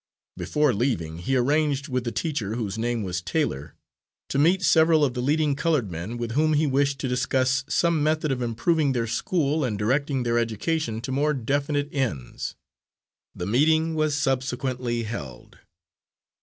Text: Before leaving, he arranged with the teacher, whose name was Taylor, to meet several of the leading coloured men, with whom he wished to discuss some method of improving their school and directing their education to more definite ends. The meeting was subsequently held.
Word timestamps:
Before 0.35 0.73
leaving, 0.73 1.19
he 1.19 1.35
arranged 1.35 1.87
with 1.87 2.05
the 2.05 2.11
teacher, 2.11 2.55
whose 2.55 2.75
name 2.75 3.03
was 3.03 3.21
Taylor, 3.21 3.75
to 4.29 4.39
meet 4.39 4.63
several 4.63 5.05
of 5.05 5.13
the 5.13 5.21
leading 5.21 5.55
coloured 5.55 5.91
men, 5.91 6.17
with 6.17 6.31
whom 6.31 6.53
he 6.53 6.65
wished 6.65 6.97
to 7.01 7.07
discuss 7.07 7.63
some 7.69 8.01
method 8.01 8.31
of 8.31 8.41
improving 8.41 8.93
their 8.93 9.05
school 9.05 9.63
and 9.63 9.77
directing 9.77 10.23
their 10.23 10.39
education 10.39 11.01
to 11.01 11.11
more 11.11 11.35
definite 11.35 11.89
ends. 11.93 12.55
The 13.35 13.45
meeting 13.45 13.93
was 13.93 14.17
subsequently 14.17 15.03
held. 15.03 15.59